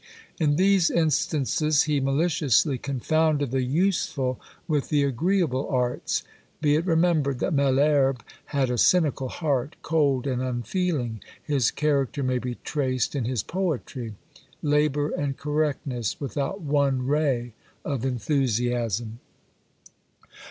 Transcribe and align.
In 0.39 0.55
these 0.55 0.89
instances 0.89 1.83
he 1.83 1.99
maliciously 1.99 2.79
confounded 2.79 3.51
the 3.51 3.61
useful 3.61 4.41
with 4.67 4.89
the 4.89 5.03
agreeable 5.03 5.69
arts. 5.69 6.23
Be 6.59 6.73
it 6.73 6.87
remembered, 6.87 7.37
that 7.37 7.53
Malherbe 7.53 8.19
had 8.45 8.71
a 8.71 8.79
cynical 8.79 9.29
heart, 9.29 9.75
cold 9.83 10.25
and 10.25 10.41
unfeeling; 10.41 11.21
his 11.43 11.69
character 11.69 12.23
may 12.23 12.39
be 12.39 12.55
traced 12.63 13.13
in 13.15 13.25
his 13.25 13.43
poetry; 13.43 14.15
labour 14.63 15.11
and 15.11 15.37
correctness, 15.37 16.19
without 16.19 16.61
one 16.61 17.05
ray 17.05 17.53
of 17.85 18.03
enthusiasm. 18.03 19.19